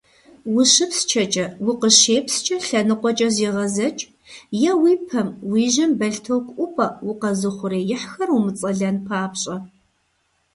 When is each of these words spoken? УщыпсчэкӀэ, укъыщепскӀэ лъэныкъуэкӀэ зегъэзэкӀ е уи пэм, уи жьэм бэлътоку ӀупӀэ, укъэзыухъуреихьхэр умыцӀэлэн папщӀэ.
УщыпсчэкӀэ, 0.57 1.45
укъыщепскӀэ 1.69 2.55
лъэныкъуэкӀэ 2.67 3.27
зегъэзэкӀ 3.35 4.03
е 4.69 4.71
уи 4.81 4.93
пэм, 5.07 5.27
уи 5.49 5.63
жьэм 5.73 5.91
бэлътоку 5.99 6.53
ӀупӀэ, 6.55 6.87
укъэзыухъуреихьхэр 7.09 8.29
умыцӀэлэн 8.37 8.97
папщӀэ. 9.07 9.57